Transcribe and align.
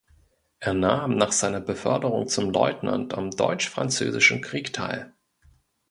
Er 0.57 0.73
nahm 0.73 1.15
nach 1.15 1.31
seiner 1.31 1.59
Beförderung 1.61 2.27
zum 2.27 2.49
Leutnant 2.49 3.13
am 3.13 3.29
Deutsch-Französischen 3.29 4.41
Krieg 4.41 4.73
teil. 4.73 5.13